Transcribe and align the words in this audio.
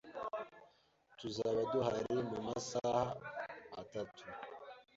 Tuzaba 1.19 1.59
duhari 1.71 2.15
mu 2.29 2.37
masaha 2.47 3.03
atatu. 3.81 4.23